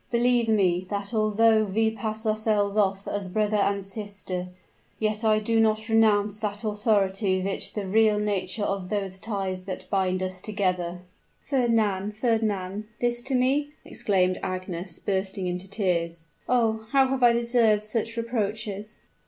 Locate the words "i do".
5.23-5.59